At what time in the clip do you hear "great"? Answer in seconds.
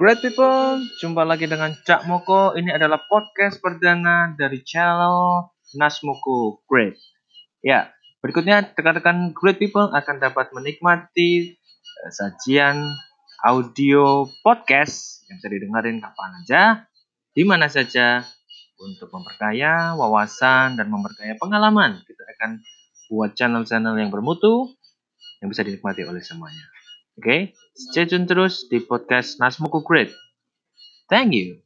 0.00-0.24, 6.64-6.96, 9.36-9.60, 29.82-30.10